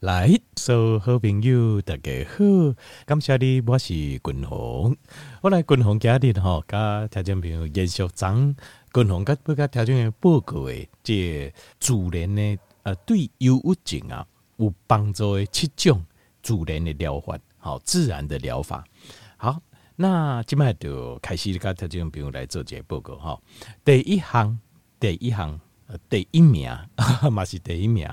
[0.00, 4.96] 来，所有好朋友大家好，感谢你，我是君鸿。
[5.42, 8.56] 我来君鸿家里吼，甲听众朋友延续讲
[8.94, 14.26] 君鸿甲不甲听众朋友报告的这自然的呃对忧郁症啊
[14.56, 16.02] 有帮助的七种
[16.42, 18.82] 自然的疗法，好自然的疗法。
[19.36, 19.60] 好，
[19.96, 23.38] 那今麦就开始甲听众朋友来做这个报告哈。
[23.84, 24.58] 第一项，
[24.98, 26.74] 第一项，呃，第一名
[27.30, 28.08] 嘛是第一名。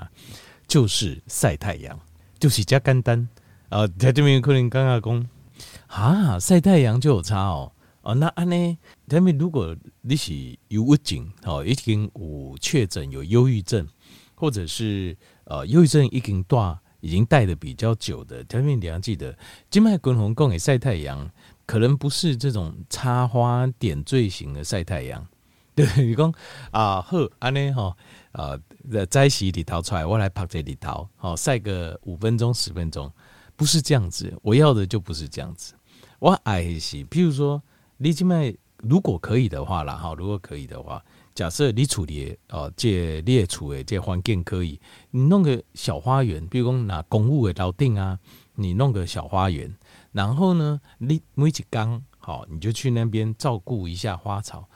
[0.68, 1.98] 就是晒太阳，
[2.38, 3.26] 就是加简单
[3.70, 3.86] 啊！
[3.98, 5.28] 在这边可能刚刚讲
[5.86, 7.72] 啊，晒太阳就有差哦。
[8.02, 8.78] 哦，那安呢？
[9.08, 10.32] 他们如果你是
[10.68, 13.88] 有郁症哦，已经有确诊有忧郁症，
[14.34, 19.36] 或者是呃忧郁症已经带已经带的比较久的，他们你要记得，
[19.70, 21.30] 金麦滚红共给晒太阳，
[21.64, 25.26] 可能不是这种插花点缀型的晒太阳。
[25.74, 26.32] 对，你讲
[26.72, 27.96] 啊，好安呢哈
[28.32, 28.58] 啊。
[28.90, 33.12] 呃，在摘洗里头出来，我来拍这里头，好晒个五分钟十分钟，
[33.56, 34.32] 不是这样子。
[34.42, 35.74] 我要的就不是这样子。
[36.18, 37.62] 我爱是，譬如说，
[37.96, 41.04] 你今麦如果可以的话啦，哈，如果可以的话，
[41.34, 48.18] 假设你处理哦，这列处的这环境可以，你弄个小花园，比如讲拿公务的楼顶啊，
[48.54, 49.72] 你弄个小花园，
[50.12, 54.68] 然后呢，你每一缸好，你就去那边照顾一下花草。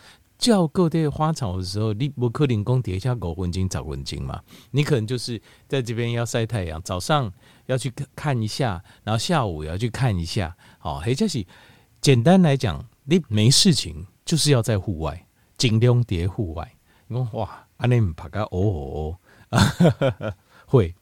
[0.42, 4.42] 叫各地花草的时候，你不可能讲底下狗魂经找魂经嘛？
[4.72, 7.32] 你可能就是在这边要晒太阳，早上
[7.66, 10.56] 要去看一下，然后下午也要去看一下。
[10.80, 11.46] 好，或者是
[12.00, 15.24] 简单来讲，你没事情就是要在户外，
[15.56, 16.74] 尽量叠户外。
[17.06, 19.18] 你说哇，安尼唔怕个哦哦，
[20.66, 20.92] 会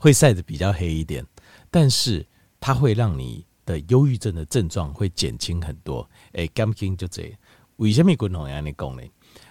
[0.00, 1.24] 会晒得比较黑一点，
[1.70, 2.26] 但是
[2.58, 6.10] 它会让你的忧郁症的症状会减轻很多。
[6.32, 7.38] 哎，感情就这样。
[7.84, 9.02] 为什么滚红要你讲呢？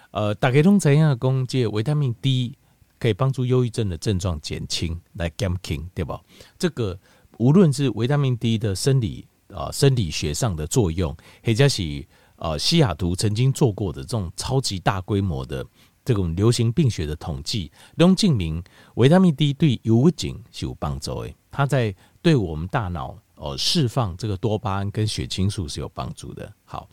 [0.10, 2.58] 呃，大家都知影讲，这维他命 D
[2.98, 6.20] 可以帮助忧郁症的症状减轻，来减轻，对吧？
[6.58, 7.00] 这个
[7.38, 12.04] 无论是维他命 D 的生理啊、呃、生理学上的作用，或者是
[12.38, 15.64] 呃西雅图曾经做过的这种超级大规模的
[16.04, 18.64] 这种流行病学的统计，都证明
[18.96, 21.32] 维他命 D 对忧郁症是有帮助的。
[21.52, 26.52] 它在对我们大脑哦释放这个多巴胺跟血清素是有帮助的。
[26.66, 26.90] 好，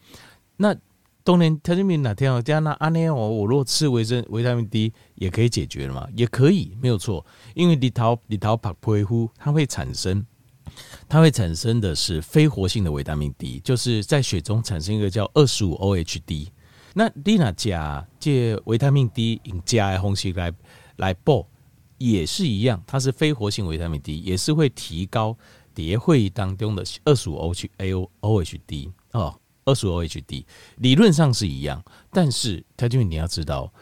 [0.59, 0.77] 那。
[1.23, 6.09] 当然，他这边哪天哦，这样那阿内我我如果吃维生维他命 D 也可以解决了嘛？
[6.17, 7.25] 也可以，没有错。
[7.55, 10.25] 因为里头里头帕皮肤它会产生，
[11.09, 16.49] 它会产生的是非活性的维他命 D，就是在血中产生一个叫二十五 OHD。
[16.95, 20.53] 那丽娜加借维他命 D 用加的方式来
[20.97, 21.47] 来补，
[21.99, 25.37] 也是一样，它是非活性维他命 D，也是会提高
[25.75, 29.39] 叠会当中的二十五 OHAO OHD 哦。
[29.71, 30.45] 二十五 H D
[30.79, 33.73] 理论上是一样，但是它就你要知道，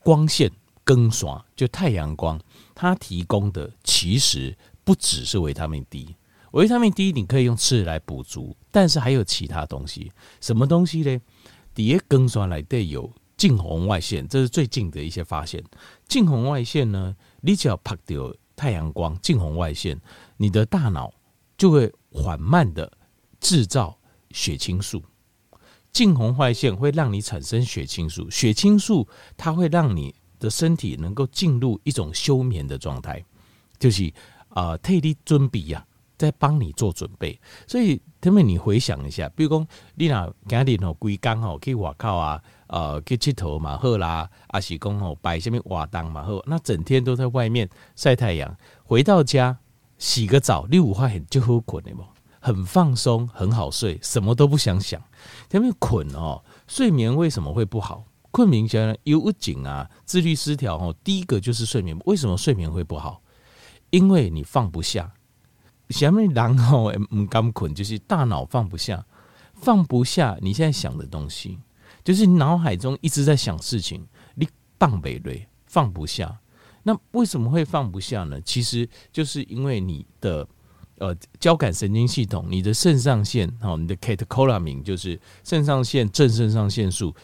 [0.00, 0.50] 光线
[0.82, 2.40] 更爽，就太阳光，
[2.74, 6.16] 它提供的其实不只是维他命 D，
[6.50, 10.10] 维他命 D 你可以用吃来补足，但是还有其他东西，
[10.40, 11.20] 什么东西呢？
[11.72, 15.62] 底下更爽来带有近红外线，这是最近的一些发现。
[16.08, 20.00] 近红外线呢，你只要拍掉太阳光，近红外线，
[20.36, 21.14] 你的大脑
[21.56, 22.90] 就会缓慢的
[23.38, 23.96] 制造
[24.32, 25.00] 血清素。
[25.92, 33.24] 近红外线会让你产生血清素，血清素它会让你的身体能够进入一种休眠的状态，
[33.78, 34.12] 就是
[34.50, 35.84] 啊，替你准备呀，
[36.16, 37.40] 在帮你做准备。
[37.66, 39.66] 所以，他们你回想一下，比如讲，
[39.96, 49.58] 你若今日吼归工吼去外口啊，呃，去佚佗嘛好啦，啊是讲吼摆什么活动嘛好，那整天都在外面晒太阳，回到家
[49.98, 52.04] 洗个澡，你有发现就好困的无？
[52.40, 55.02] 很放松，很好睡，什么都不想想。
[55.48, 58.04] 前面困哦，睡眠为什么会不好？
[58.30, 60.94] 困明显忧郁症啊，自律失调哦。
[61.02, 63.22] 第一个就是睡眠，为什么睡眠会不好？
[63.90, 65.12] 因为你放不下。
[65.90, 69.04] 下面然后唔敢困，就是大脑放不下，
[69.54, 71.58] 放不下你现在想的东西，
[72.04, 74.46] 就是脑海中一直在想事情，你
[74.78, 76.38] 放不累，放不下。
[76.82, 78.40] 那为什么会放不下呢？
[78.42, 80.46] 其实就是因为你的。
[80.98, 87.14] 呃，交感神经系统，你的肾上腺，哦，你的 catecholamine 就是肾上腺正肾上腺素，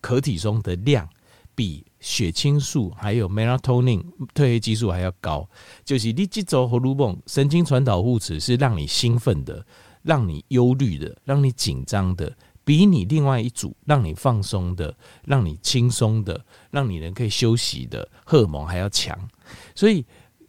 [0.00, 1.08] 可体松的量
[1.52, 5.48] 比血清素还有 melatonin 褪黑激素还要高。
[5.84, 9.66] 就是你这组荷尔蒙神经传导物质是让你兴奋的，
[10.02, 12.32] 让你忧虑的，让你紧张的，
[12.64, 19.28] 比你另外一组让你放松的，让你轻松的，让你能可以休息的荷尔蒙还要强。
[19.74, 20.06] 所以。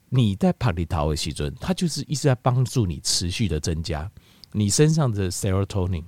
[0.10, 4.10] 你在帕里陶的时阵，它就是一直在帮助你持续的增加
[4.52, 6.04] 你身上的 serotonin，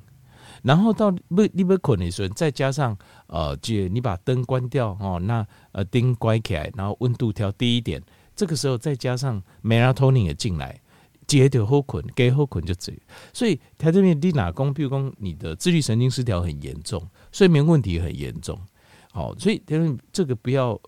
[0.64, 8.02] 然后到不你不困的时候，再加上呃，就你把灯关掉哦，那呃灯关起来，然后温度调低一点，
[8.36, 10.82] 这个时候再加上 melatonin 也进来，
[11.28, 12.92] 接着后困，给后困就这，
[13.32, 18.60] 所以他这边你哪工，比如讲你的自律神经失调很严重，睡眠问题很严重，
[19.12, 19.62] 好，所以
[20.12, 20.80] 这个不要，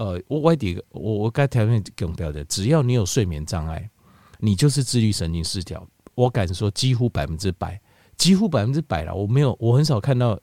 [0.00, 3.90] 呃，我外地我我该条件强调的，只要你有睡眠障碍，
[4.38, 7.78] 你就是自律神经失调，我敢说几乎百分之百，
[8.16, 10.40] 几乎百分之百了，我没有，我很少看到。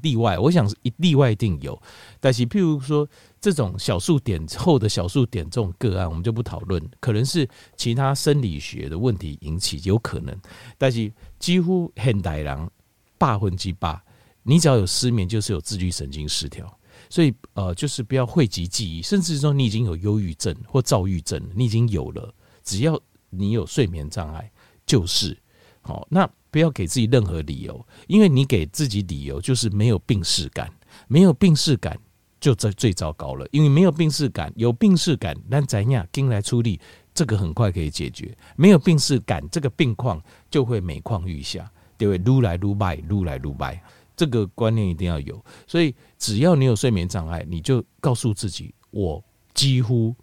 [0.00, 1.76] 例外，我想一例外一定有，
[2.20, 3.04] 但是譬如说
[3.40, 10.32] 这种小数点后的小数点这种个案，我们就不讨论，可能是其他生理学的问题引起，有可能。
[10.78, 12.70] 但是几乎现代人
[13.18, 14.00] 百分之百，
[14.44, 16.77] 你只要有失眠，就是有自律神经失调。
[17.10, 23.00] 所以呃，就是不要讳疾忌医，甚至说你已经有忧郁症或躁郁症，你已经有了，只要
[23.30, 24.50] 你有睡眠障碍，
[24.86, 25.36] 就是
[25.80, 26.28] 好那。
[26.50, 30.72] 不要给自己任何理由，因为你给自己理由就是没有病识感，
[31.06, 32.00] 没有病识感
[32.40, 33.46] 就在最糟糕了。
[33.52, 36.80] 因为没有病识感，有病识感，那怎样跟来出力，
[37.12, 38.34] 这个很快可以解决。
[38.56, 40.18] 没有病识感，这个病况
[40.50, 42.34] 就会每况愈下，对不对？
[42.34, 43.82] 愈来撸败，撸来撸败，
[44.18, 45.42] 这个观念一定要有。
[45.66, 49.22] 所以只要你有睡眠障碍，你就告诉自己，我
[49.54, 50.14] 几乎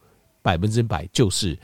[0.42, 1.58] 百分之百就是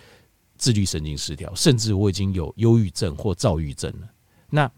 [0.57, 4.07] 自律神经失调，甚至我已经有忧郁症或躁郁症了。
[4.49, 4.71] 那，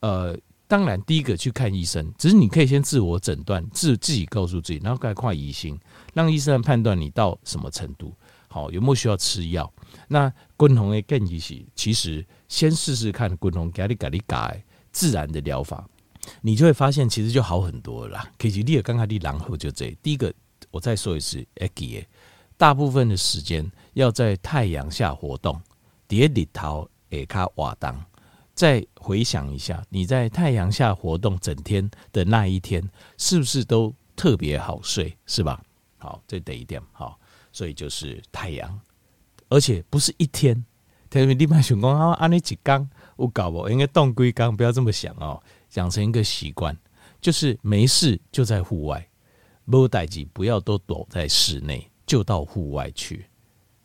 [0.00, 0.38] 呃，
[0.68, 5.78] 当然，第一个去看医生，只是你可以先自我诊断，自自己告诉自己，然后再看医生，
[6.14, 8.14] 让医生来判断你到什么程度，
[8.48, 9.72] 好，有没有需要吃药。
[10.08, 14.62] 那共同的建议是，其实先试试看共同给你给你改
[14.92, 15.88] 自然的疗法，
[16.40, 18.32] 你就会发现其实就好很多了啦。
[18.38, 20.32] 可以，你也刚刚你然后就这，第一个
[20.70, 21.70] 我再说一次，哎，
[22.56, 25.60] 大部分的时间要在太阳下活动，
[26.06, 28.04] 叠里头也卡瓦当。
[28.54, 32.86] 再回想一下，你在太阳下活动整天的那一天，
[33.16, 35.16] 是不是都特别好睡？
[35.24, 35.62] 是吧？
[35.96, 37.18] 好，这得一点好，
[37.52, 38.78] 所以就是太阳，
[39.48, 40.62] 而且不是一天。
[41.08, 42.86] 特别你们想讲啊，安尼几缸
[43.16, 45.42] 我搞不，应该动归缸，不要这么想哦，
[45.74, 46.76] 养成一个习惯，
[47.20, 49.08] 就是没事就在户外，
[49.64, 53.26] 没代志不要都躲在室内，就到户外去。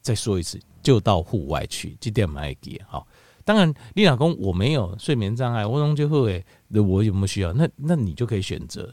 [0.02, 3.08] 再说一次，就到户外去，这点蛮给好。
[3.44, 7.54] 当然，你老公我没有睡眠障碍，我总就会，我有没有需要？
[7.54, 8.92] 那那你就可以选择，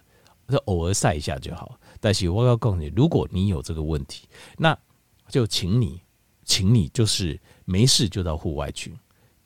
[0.49, 1.79] 就偶尔晒一下就好。
[2.01, 4.79] 但是我要告诉你，如果你有这个问题，那
[5.29, 6.03] 就请你，
[6.45, 8.95] 请你就是没事就到户外去，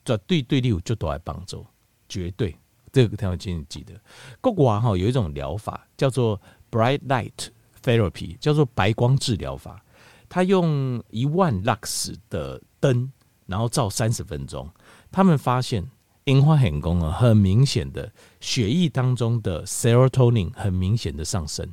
[0.05, 1.65] 这对对你就都来帮助，
[2.09, 2.57] 绝对
[2.97, 3.93] 这个条件记得。
[4.41, 6.41] 国外哈有一种疗法叫做
[6.71, 7.49] bright light
[7.83, 9.85] therapy，叫做白光治疗法，
[10.31, 13.13] 他用一万 lux 的灯，
[13.45, 14.67] 然后照三十分钟。
[15.13, 15.87] 他们发现
[16.25, 18.11] 樱花很功啊，很明显的
[18.41, 21.71] 血液当中的 serotonin 很明显的上升，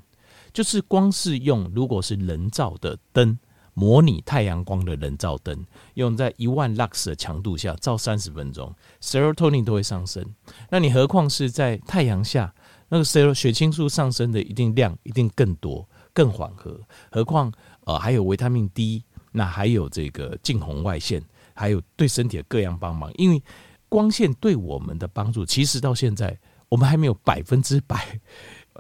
[0.52, 3.40] 就是光是用如果是人造的灯，
[3.74, 5.66] 模拟太阳光的人造灯，
[5.96, 10.26] 用在一万 lux 的强度下照三十分钟，serotonin 都会上升。
[10.70, 12.54] 那你何况是在太阳下，
[12.90, 16.80] 那个 ser 血清素上升的一定量一定更多、更缓和。
[17.12, 17.52] 何况
[17.86, 21.24] 呃还有维他命 D，那还有这个近红外线。
[21.56, 23.40] 还有对身体的各样帮忙，因为
[23.88, 26.36] 光线对我们的帮助，其实到现在
[26.68, 28.20] 我们还没有百分之百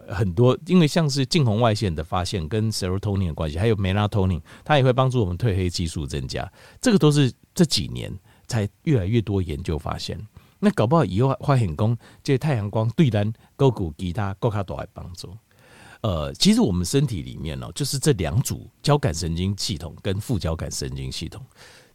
[0.07, 0.57] 很多。
[0.65, 6.51] 因为像是近红外线的发现跟 serotonin 的关系，还有 melatonin，它也会帮助我们褪黑激素增加。
[6.81, 8.13] 这个都是这几年
[8.47, 10.19] 才越来越多研究发现。
[10.59, 15.35] 那搞不好以后发现说，这太阳光对咱勾股其他够卡多来帮助。
[16.01, 21.41] 呃，其实我们身体里面呢，就是这两组交感神经系统跟副交感神经系统。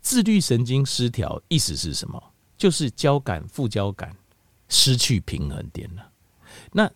[0.00, 2.22] 自律神经失调意思是什么？
[2.56, 4.16] 就是交感、副交感
[4.68, 6.10] 失去平衡点了。
[6.72, 6.90] 那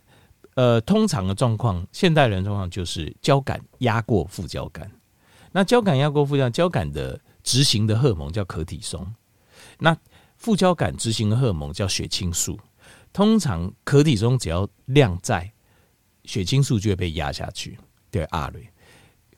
[0.54, 4.90] 呃，通常的状况，现代人状况就是交感压过副交感。
[5.52, 9.06] 那交感压过副交感，交感的执行的荷尔蒙叫可体松，
[9.78, 9.97] 那
[10.37, 12.59] 副交感执行的荷尔蒙叫血清素。
[13.12, 15.52] 通常可体松只要量在，
[16.25, 17.78] 血清素就会被压下去。
[18.11, 18.66] 对，阿瑞，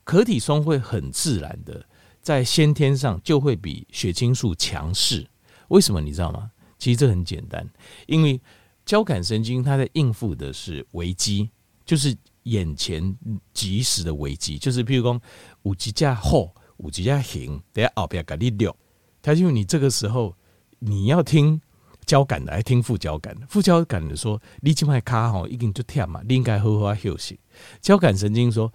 [0.04, 1.84] 可体松会很自然的。
[2.20, 5.26] 在先天上就会比血清素强势，
[5.68, 6.50] 为什么你知道吗？
[6.78, 7.68] 其实这很简单，
[8.06, 8.40] 因为
[8.84, 11.50] 交感神经它在应付的是危机，
[11.84, 13.16] 就是眼前
[13.52, 15.20] 即时的危机，就是譬如说
[15.62, 18.74] 五级架后五级架行，等下后边给你溜，
[19.22, 20.34] 它因为你这个时候
[20.78, 21.60] 你要听
[22.04, 27.38] 交感的，还听副交感的，副交感的说你今麦卡吼已经就忝嘛，你应该好好休息。
[27.80, 28.72] 交感神经说。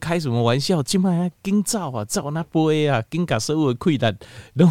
[0.00, 0.82] 开什么玩笑？
[0.82, 4.18] 今晚紧走啊，走那杯啊，紧把所有的困难
[4.54, 4.68] 拢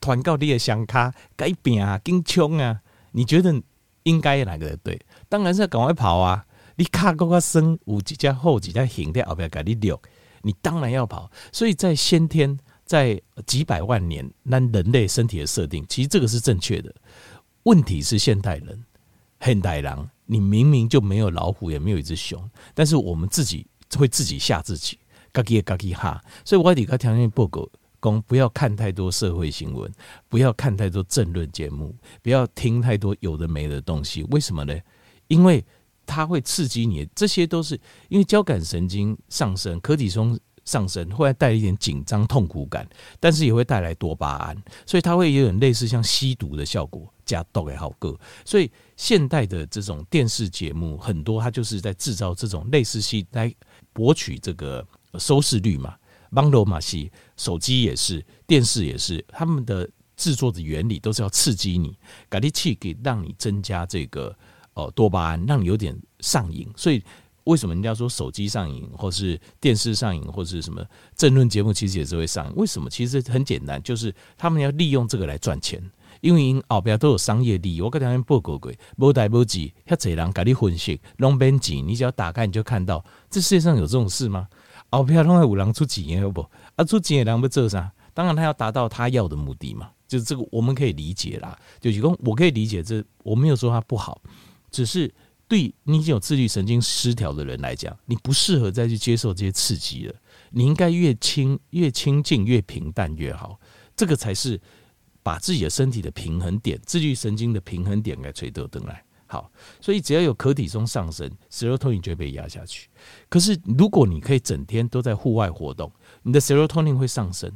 [0.00, 2.80] 团到你的双脚改变啊，紧冲啊！
[3.12, 3.62] 你觉得
[4.04, 5.00] 应该哪个对？
[5.28, 6.44] 当然是赶快跑啊！
[6.76, 10.00] 你卡高个深，有几家后几家行在后边给你溜，
[10.42, 11.30] 你当然要跑。
[11.52, 16.92] 所以在先天在几百万年，那人类身体的设定，其实这个是正确的。
[17.64, 18.84] 问题是现代人，
[19.40, 23.66] 现代人，你明明就没有老虎，也没有一只熊，但是我们自己
[23.96, 24.98] 会自己吓自己，
[25.30, 26.20] 嘎叽嘎叽哈。
[26.44, 27.68] 所以我底下条件报告
[28.02, 29.88] 公，不要看太多社会新闻，
[30.28, 34.24] 不要看太多政论节目，不要听太多有的没的东西。
[34.32, 34.76] 为什么呢？
[35.28, 35.64] 因为
[36.04, 40.36] 它会刺激你，这些都是因为交感神经上升，可体松。
[40.64, 44.56] 上升会带一点紧张痛苦感，但是也会带来多巴胺，
[44.86, 48.16] 所以它会有点类似像吸毒的效果，加毒也好个。
[48.44, 53.52] 所以现代的这种电视节目很多，它就是在制造这种类似吸来
[53.92, 54.86] 博取这个
[55.18, 55.96] 收视率嘛。
[56.32, 61.96] 网络嘛是，手机也是，电视也是，他们的制作的原理都是要刺激你，
[62.28, 64.36] 给力气给让你增加这个
[64.74, 67.02] 呃多巴胺，让你有点上瘾，所以。
[67.46, 70.80] 为什么人家说手机上瘾，或是电视上瘾，或是什么
[71.16, 72.52] 政论节目，其实也是会上瘾？
[72.54, 72.88] 为什么？
[72.88, 75.82] 其实很简单，就是他们要利用这个来赚钱，
[76.20, 77.80] 因为因后边都有商业利益。
[77.80, 79.58] 我跟他们报告过，无代无志，
[79.88, 84.46] 遐侪人给你分析，拢免钱，你只要打开你就看到，这世界上有这种事吗？
[84.98, 86.46] 后边拢会有人出钱，好不？
[86.76, 87.92] 啊，出钱的人要做啥？
[88.14, 91.58] 当然他要达到他要的目的嘛，就是这个我们可以理解啦。
[91.80, 94.22] 就是说我可以理解这，我没有说他不好，
[94.70, 95.12] 只是。
[95.48, 100.14] 对你已经有自律神经失调的人来讲，你不适合再去接受这些刺激了。
[100.48, 103.60] 你应该越清越清静越平淡越好，
[103.94, 104.58] 这个才是
[105.22, 109.04] 把自己的身体的平衡点、自律神经的平衡点给垂得登来。
[109.32, 112.90] 好，所以只要有可体松上升，serotonin 就会被压下去。
[113.30, 115.90] 可是如果你可以整天都在户外活动，
[116.22, 117.50] 你的 serotonin 会上升，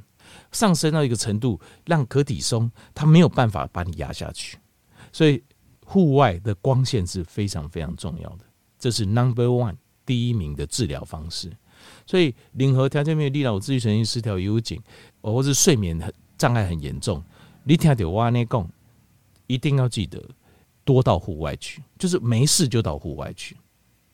[0.52, 4.58] 上升到一个程度，让可体松它没有办法把你压下去，
[5.12, 5.42] 所以。
[5.88, 8.40] 户外的光线是非常非常重要的，
[8.76, 11.48] 这是 number one 第一名的治疗方式。
[12.04, 14.82] 所以，任何条件没有力量，我自律神经失调、有紧，
[15.20, 17.22] 或是睡眠很障碍很严重，
[17.62, 18.68] 你听到我那讲，
[19.46, 20.20] 一定要记得
[20.86, 23.54] 多到户外去，就是没事就到户外去。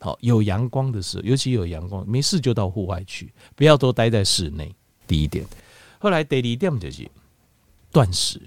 [0.01, 4.75] 好，有阳光的时候，尤其有阳光，没事就到户外去，不要都待在室内。
[5.07, 5.47] 第一点，
[6.01, 7.09] 后来第二点就是
[7.93, 8.41] 断食，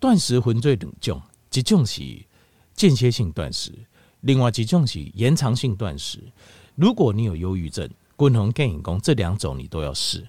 [0.00, 1.20] 断食分最两种，
[1.52, 2.02] 一种是。
[2.74, 3.72] 间歇性断食，
[4.20, 6.22] 另外几种是延长性断食。
[6.76, 10.24] 如果你有忧郁症、滚红干瘾功这两种，你都要试。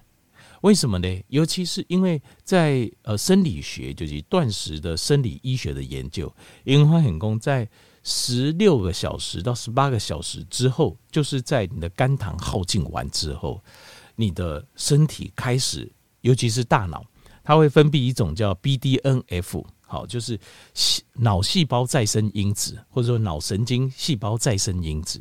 [0.62, 1.24] 为什么呢？
[1.28, 7.68] 尤其是因为在呃生理学，就是断食的生理医学的研究，因为很功在
[8.04, 13.64] 十六个小时到十八个小时之后，就是在你的肝糖耗尽完之后，
[14.16, 17.06] 你的身体开始，尤其是大脑，
[17.44, 19.64] 它会分泌一种叫 BDNF。
[19.92, 20.40] 好，就是
[21.14, 25.20] 脑细胞再生因子，或者说脑神经细胞再生因子。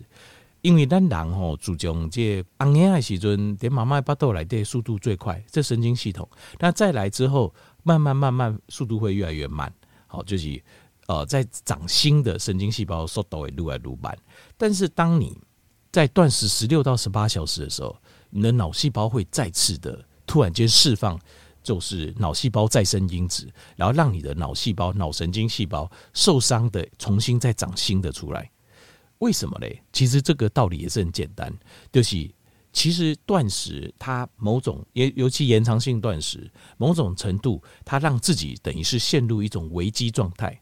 [0.61, 6.29] 因为咱人吼注重这红眼的时阵，点妈妈巴豆来的速度最快，这神经系统。
[6.59, 9.73] 那再来之后，慢慢慢慢速度会越来越慢。
[10.07, 10.63] 好，就是
[11.07, 14.17] 呃，在长新的神经细胞速度会越来越慢。
[14.57, 15.39] 但是当你
[15.93, 17.97] 在断食十六到十八小时的时候，
[18.31, 21.19] 你的脑细胞会再次的突然间释放。
[21.61, 23.47] 就是脑细胞再生因子，
[23.77, 28.51] 然后让你的脑细胞、脑神经细胞受伤的重新再长新的出来。
[29.19, 29.83] 为什么嘞？
[29.93, 31.53] 其实这个道理也是很简单，
[31.91, 32.31] 就是
[32.73, 40.61] 其实断食它某种也尤其延长性断食，某种程度它让自己等于是陷入一种危机状态。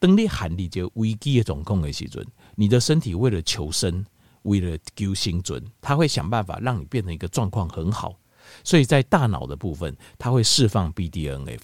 [0.00, 4.04] 当你喊你就危机的总控的时阵，你的身体为了求生，
[4.42, 8.18] 为了求生存，它会想办法让你变成一个状况很好。
[8.64, 11.60] 所以在大脑的部分，它会释放 BDNF，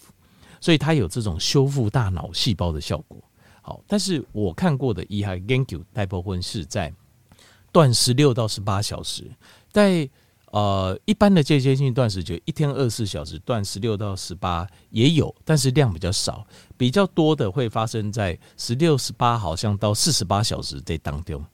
[0.60, 3.22] 所以它有这种修复大脑细胞的效果。
[3.66, 6.92] 好，但是我看过的遗骸研究大部分是在
[7.72, 9.24] 断十六到十八小时，
[9.72, 10.06] 在
[10.50, 21.44] 呃一般的间歇性断食就一天二十四小时断十六到十八也有，但是量比较少，比较多的会发生在十六、十八，好像到四十八小时这当中，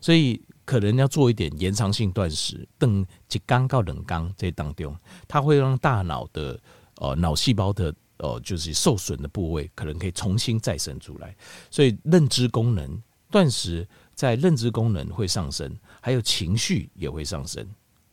[0.00, 0.42] 所以。
[0.68, 3.00] 可能要做一点延长性断食，等
[3.32, 4.94] 一缸到冷刚这当中，
[5.26, 6.60] 它会让大脑的
[6.96, 11.34] 呃脑细胞的呃就是受损的部位，可能可以重新再生出来。
[11.70, 17.66] 所以认知功能断食在认知功能会上升，还有情绪也会上升。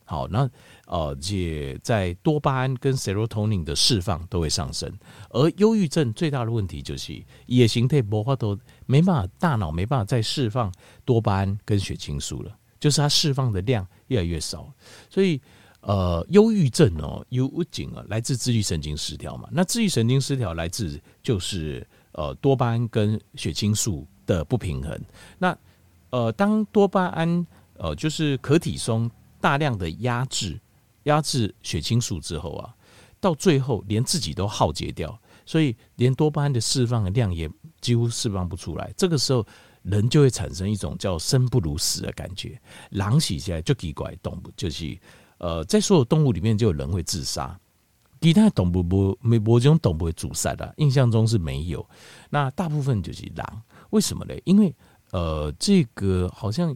[0.08, 0.48] 好，那
[0.86, 4.92] 呃，也在多巴胺跟 serotonin 的释放都会上升，
[5.32, 10.72] 而忧郁症最大的问题就是也形态无法都没办法，大脑没办法再释放
[11.04, 14.72] 多巴胺跟血清素了，就是它释放的量越来越少，
[15.10, 15.42] 所以
[15.86, 25.00] 呃，忧郁症哦，忧郁症啊，来自自律神经失调嘛，那自律神经失调来自就是呃多巴胺跟血清素的不平衡，
[25.38, 25.58] 那
[26.10, 27.46] 呃，当多巴胺
[27.78, 29.10] 呃就是可体松。
[29.42, 30.60] 大量的压制
[31.04, 32.74] 压制血清素之后啊，
[33.20, 37.48] 到最后连自己都耗竭掉，所以连多巴胺的释放的量也
[37.80, 38.92] 几乎释放不出来。
[38.98, 39.46] 这个时候，
[39.84, 42.60] 人就会产生一种叫生不如死的感觉。
[42.90, 44.98] 狼洗起来就奇怪，动不就是
[45.38, 47.60] 呃，在所有动物里面，就有人会自杀。
[48.22, 51.88] 其他动物不没没这种动物会自杀的，印象中是没有。
[52.32, 53.62] 那大部分就是狼，
[53.92, 54.34] 为什么呢？
[54.46, 54.74] 因为
[55.12, 56.76] 呃，这个好像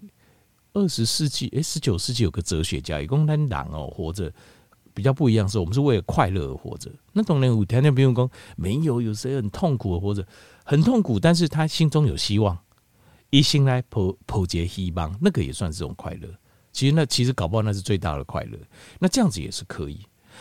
[0.74, 4.32] 二十世纪诶，十九世纪有个哲学家，一共单狼哦活着
[4.94, 6.92] 比较不一样，是我们是为了快乐而活着。
[7.14, 10.24] 那种人，我天天不用讲，没有有谁很痛苦的活着，
[10.64, 12.56] 很痛苦，但是他心中有希望，
[13.32, 16.30] 一心来破破解希望，那个也算是种快乐。
[16.80, 18.58] 其实那其实搞不好那是最大的快乐，
[19.00, 20.00] 那这样子也是可以。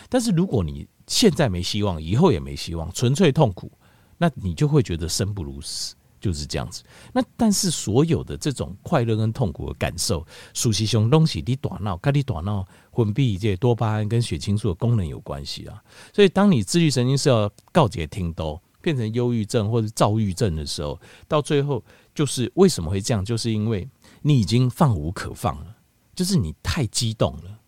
[0.08, 3.68] 但是如果你现在没希望，以后也没希望，纯粹痛苦，
[4.16, 6.84] 那你就会觉得生不如死，就是这样子。
[7.12, 15.82] 那但是所有的这种快乐跟痛苦的感受，属实上东西你大脑跟你大脑分泌这些多巴胺跟血清素的功能有关系啊。
[16.14, 21.82] 所以当你自律神经是要告解听多，变成忧郁症或者躁郁症的时候，到最后
[22.14, 23.24] 就是为什么会这样？
[23.24, 23.88] 就是因为
[24.22, 25.74] 你已经放无可放了，
[26.18, 27.58] 就是你太激动了，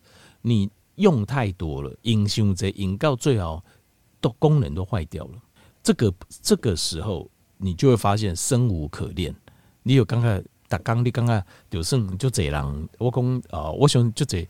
[0.42, 0.68] 你。
[0.96, 3.64] 用太多了，引胸这引到最后
[4.20, 5.30] 都功能都坏掉了。
[5.82, 7.26] 这个这个时候，
[7.56, 9.34] 你就会发现生无可恋。
[9.82, 14.46] 你有刚刚打刚，你刚刚就剩就这人，我讲啊，我想就这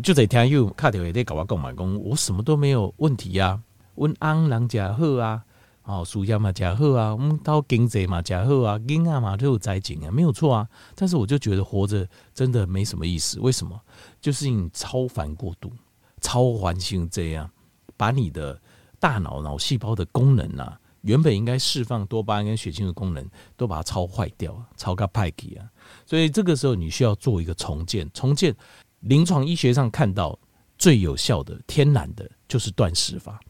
[0.00, 3.60] 就这天又卡掉在跟我讲嘛，讲我什么都没有问题、啊，
[3.96, 5.42] 温安人家好啊，
[5.84, 10.68] 哦，暑假嘛家好啊，我们到经济嘛家好啊，囡仔嘛都有在景啊，没有错啊。
[10.94, 13.80] 但是我就觉得活着真的没什么意思，为什么？
[14.20, 15.72] 就是你超凡过度，
[16.20, 17.50] 超凡性这样，
[17.96, 18.60] 把你的
[18.98, 25.66] 大脑脑细胞的功能啊，原本应该释放多巴胺跟血清的功能，都把它超坏掉，超个派给啊！
[26.04, 28.08] 所以这个时候你需要做一个重建。
[28.12, 28.54] 重建
[29.00, 30.38] 临床医学上看到
[30.76, 33.40] 最有效的天然的就是断食法，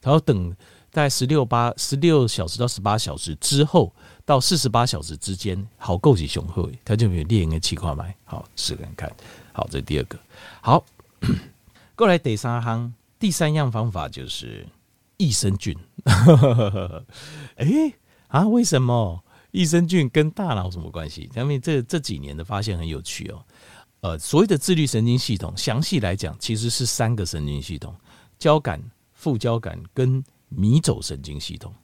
[0.00, 0.54] 然后等
[0.90, 3.92] 在十六八十六小时到十八小时之后，
[4.24, 9.10] 到四十八小时之间，好够起雄厚，它就没有列应该气块买，好试看看。
[9.52, 10.18] 好，这第二个
[10.60, 10.84] 好，
[11.94, 14.66] 过来第三行，第三样方法就是
[15.16, 15.76] 益生菌。
[17.56, 17.94] 哎、欸、
[18.28, 19.22] 啊，为什么
[19.52, 21.30] 益生菌跟大脑什么关系？
[21.36, 23.44] 因为这这几年的发现很有趣哦。
[24.00, 27.94] 呃，所谓的自律神经系统，详细来讲其实是三个神经系统：
[28.38, 31.74] 交感、副交感跟迷走神经系统。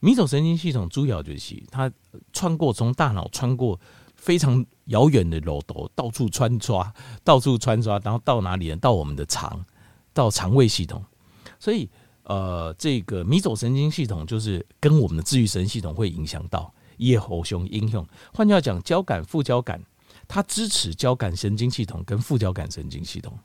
[0.00, 1.90] 迷走神经系统主要就是它
[2.32, 3.80] 穿过从大脑穿过。
[4.18, 8.76] 非常遥远的路途，到处穿插，到处穿插，然后到哪里呢？
[8.78, 9.64] 到我们的肠，
[10.12, 11.04] 到肠胃系统。
[11.60, 11.88] 所以，
[12.24, 18.04] 呃，这个迷走神经系统就是跟我们的自律神经系统会影响到，也互相影响。
[18.34, 19.80] 换句话讲，交感、副交感，
[20.26, 23.38] 它支持交感神经系统跟副交感神经系统。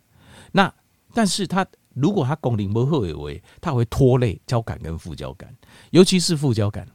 [0.53, 0.73] 那
[1.13, 3.29] 但是它如果它功能不好的话，
[3.61, 5.55] 它会拖累交感跟副交感，
[5.91, 6.87] 尤其是副交感。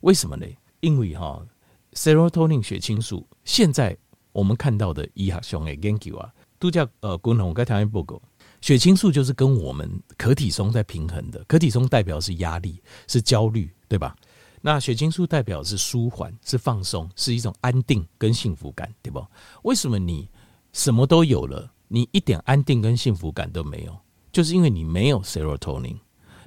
[0.00, 0.46] 为什么呢？
[0.80, 1.44] 因为哈。
[1.92, 3.96] Serotonin 血清素，现在
[4.32, 8.20] 我们看到的医学上的研究啊，都叫呃，共同跟条件报告。
[8.60, 9.88] 血清素就是跟我们
[10.18, 14.16] 可体松在平衡的，可体松代表是压力，是焦虑，对吧？
[14.60, 19.28] 那血清素代表是舒缓，是放松，是一种安定跟幸福感，对吧？
[19.62, 20.28] 为什么你
[20.72, 23.96] 什么都有了，你一点安定跟幸福感都没有？
[24.34, 25.96] 就是因为你没有 Serotonin。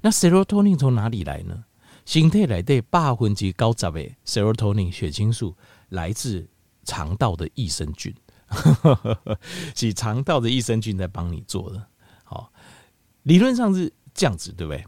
[0.01, 1.63] 那 Serotonin 从哪里来呢？
[2.05, 5.55] 身体内的八分之高杂的 serotonin 血清素
[5.89, 6.47] 来自
[6.85, 8.15] 肠道的益生菌，
[9.75, 11.85] 是肠道的益生菌在帮你做的。
[12.23, 12.51] 好，
[13.23, 14.85] 理论上是这样子，对不对？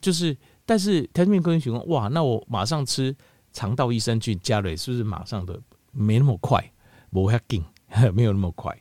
[0.00, 3.16] 就是，但是条件科学问，哇，那我马上吃
[3.52, 5.58] 肠道益生菌加了，是不是马上的
[5.90, 6.72] 没那么快？
[7.10, 7.64] 不会紧，
[8.12, 8.78] 没有那么快，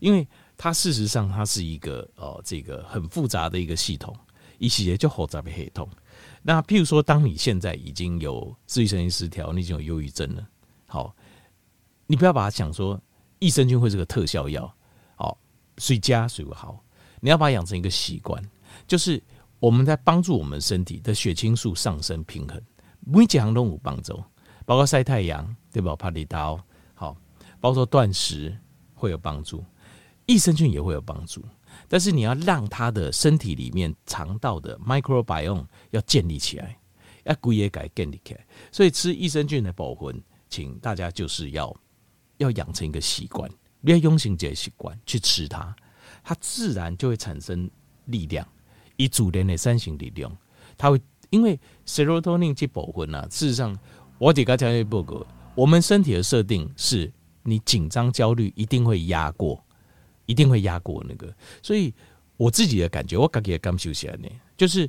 [0.00, 0.28] 因为
[0.62, 4.14] 它事实上它是一个哦，这个很复杂的一个系统，
[4.58, 5.88] 一些就复杂的系统。
[6.42, 10.46] 那譬如说，当你现在已经有自愈神经失调，你已经有忧郁症了，
[10.86, 11.16] 好，
[12.06, 13.00] 你不要把它想说
[13.38, 14.70] 益生菌会是个特效药，
[15.16, 15.38] 好，
[15.78, 16.84] 谁加谁不好，
[17.20, 18.38] 你要把它养成一个习惯，
[18.86, 19.22] 就是
[19.60, 22.60] 我们在帮助我们身体的血清素上升平衡，
[23.00, 24.22] 每几项都有帮助，
[24.66, 25.96] 包括晒太阳，对吧？
[25.96, 27.16] 帕里刀，好，
[27.62, 28.54] 包括断食
[28.94, 29.64] 会有帮助，
[30.30, 31.44] 益生菌也会有帮助。
[31.88, 36.78] 但是你要让他的身体里面肠道的 microbiome 要建立起来，
[37.24, 38.46] 要归也改建立起来。
[38.70, 41.74] 所以吃益生菌的保魂，请大家就是要
[42.38, 45.74] 要养成一个习惯，你要用心这习惯去吃它，
[46.22, 47.68] 它自然就会产生
[48.04, 48.46] 力量，
[48.96, 50.36] 以主人的三型力量，
[50.78, 53.26] 它会因为 serotonin 去保魂啊。
[53.30, 53.76] 事实上，
[54.18, 57.12] 我给大家一报告，我们身体的设定是
[57.42, 59.64] 你紧张焦虑一定会压过。
[60.30, 61.92] 一定会压过那个，所以
[62.36, 64.88] 我自己的感觉，我感觉刚休息呢，就是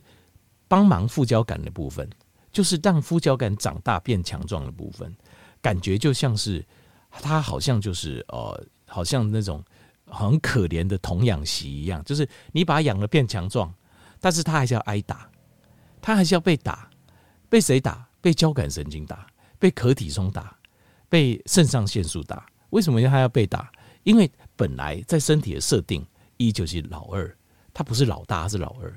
[0.68, 2.08] 帮忙副交感的部分，
[2.52, 5.12] 就是让副交感长大变强壮的部分，
[5.60, 6.64] 感觉就像是
[7.10, 9.64] 他好像就是呃，好像那种
[10.06, 13.74] 很可怜的童养媳一样，就是你把他养了变强壮，
[14.20, 15.28] 但是他还是要挨打，
[16.00, 16.88] 他还是要被打，
[17.50, 18.08] 被谁打？
[18.22, 19.26] 被交感神经打，
[19.58, 20.56] 被可体松打，
[21.10, 22.46] 被肾上腺素打。
[22.70, 23.72] 为什么他要被打？
[24.04, 26.06] 因为本来在身体的设定，
[26.38, 27.36] 一就是老二，
[27.74, 28.94] 他不是老大，他是老二。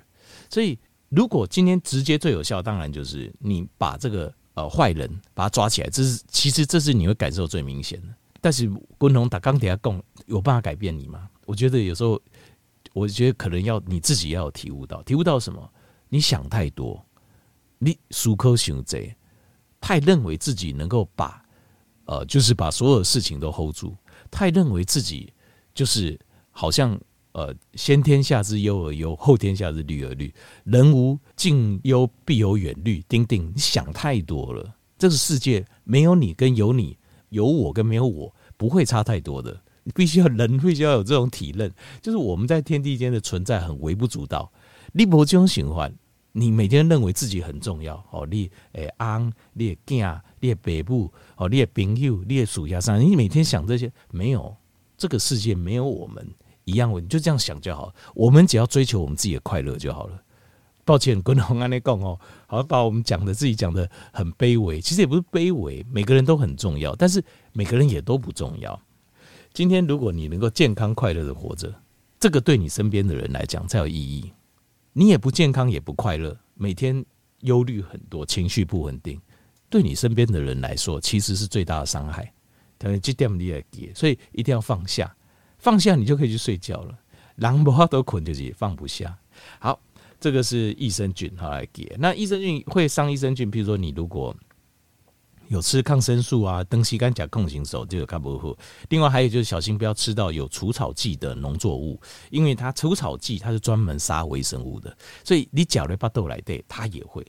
[0.51, 8.09] 所以，如果今天直接最有效，当然就是你把这个呃坏人把他抓起来，这是其实这是你会感受最明显的。
[8.41, 11.29] 但是，滚龙打钢铁要供有办法改变你吗？
[11.47, 12.21] 我觉得有时候，
[12.93, 15.71] 我觉得可能要你自己要有体悟到，体悟到什么？
[16.09, 17.05] 你想太多，
[17.79, 19.15] 你苏科想贼，
[19.81, 21.45] 太认为自己能够把
[22.07, 23.97] 呃，就是把所有事情都 hold 住。
[24.31, 25.33] 太认为自己
[25.75, 26.19] 就是
[26.51, 26.99] 好像
[27.33, 30.33] 呃，先天下之忧而忧，后天下之虑而虑。
[30.63, 33.03] 人无近忧，必有远虑。
[33.09, 34.77] 丁丁，你想太多了。
[34.97, 36.97] 这个世界没有你跟有你，
[37.31, 39.61] 有我跟没有我，不会差太多的。
[39.83, 44.51] 你必须要人，必须要有这种体认，就是我们在天地间的存在很微不足道。
[44.93, 45.93] 你没这种循环，
[46.31, 51.13] 你每天认为自己很重要哦，你诶昂，你囝，你北部。
[51.37, 54.57] 哦，你的朋友，你的属下上，你每天想这些，没有
[54.97, 56.27] 这个世界没有我们
[56.65, 57.95] 一样，你就这样想就好。
[58.15, 60.21] 我们只要追求我们自己的快乐就好了。
[60.85, 68.79] 抱歉，滚红安内讲哦，好像把我们讲的自己讲的很卑微，其实也不是卑微，每个人都很重要，但是每个人也都不重要。
[69.55, 71.73] 今天如果你能够健康快乐的活着，
[72.21, 74.31] 这个对你身边的人来讲才有意义。
[74.93, 77.03] 你也不健康也不快乐，每天
[77.41, 79.19] 忧虑很多，情绪不稳定。
[79.71, 82.31] 对你身边的人来说，其实是最大的伤害。
[82.79, 85.15] 等于这点你也给，所以一定要放下，
[85.59, 86.99] 放下你就可以去睡觉了。
[87.37, 89.17] 狼不好都困就是放不下。
[89.59, 89.81] 好，
[90.21, 91.97] 这个是益生菌，好来给。
[91.99, 94.35] 那益生菌会伤益生菌，譬如说你如果
[95.49, 98.57] 有吃抗生素啊，登西干甲控型手就有看不好。
[98.89, 107.25] 另外还有就是小心不要吃到有除草剂的农作物，因为它除草剂它是专门杀微生物的，所以你搅了巴豆来对它也会。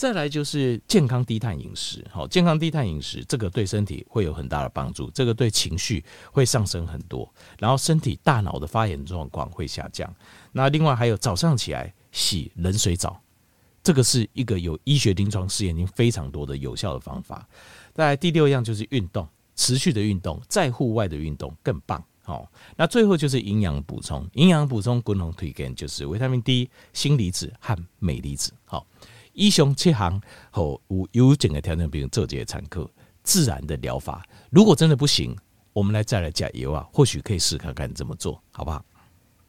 [0.00, 10.10] 再来就是健康低碳饮食，好，健康低碳饮食这个对身体会有很大的帮助，这个对情绪会上升很多，然后身体大脑的发炎状况会下降。
[10.52, 13.20] 那另外还有早上起来洗冷水澡，
[13.82, 17.46] 这个是一个有医学临床试验已经非常多的有效的方法。
[17.92, 22.02] 再来第六样就是运动，持续的运动，在户外的运动更棒。
[22.22, 28.50] 好，那最后就是营养补充，营养补充共同推荐就是维他命 D、锌离子和镁离子。
[28.64, 28.86] 好。
[29.40, 32.86] 以上七行和有有整个条件，比如做这些参考，
[33.22, 34.22] 自然的疗法。
[34.50, 35.34] 如果真的不行，
[35.72, 38.84] 我们来再来加油啊，或许可以试看看怎么做好不好？